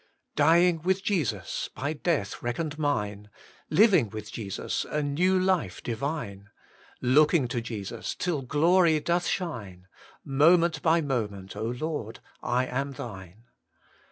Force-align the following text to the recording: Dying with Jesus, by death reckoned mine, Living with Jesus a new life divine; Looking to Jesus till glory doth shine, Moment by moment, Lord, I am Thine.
Dying 0.35 0.81
with 0.81 1.03
Jesus, 1.03 1.69
by 1.75 1.93
death 1.93 2.41
reckoned 2.41 2.79
mine, 2.79 3.29
Living 3.69 4.09
with 4.09 4.31
Jesus 4.31 4.83
a 4.85 5.03
new 5.03 5.37
life 5.39 5.83
divine; 5.83 6.49
Looking 7.01 7.47
to 7.49 7.61
Jesus 7.61 8.15
till 8.15 8.41
glory 8.41 8.99
doth 8.99 9.27
shine, 9.27 9.87
Moment 10.25 10.81
by 10.81 11.01
moment, 11.01 11.53
Lord, 11.55 12.19
I 12.41 12.65
am 12.65 12.93
Thine. 12.93 13.43